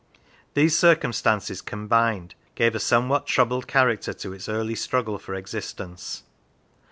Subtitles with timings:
[0.55, 6.23] These circumstances combined gave a somewhat troubled character to its early struggle for existence.